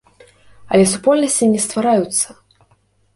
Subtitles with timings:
[0.75, 2.27] Але супольнасці не ствараюцца!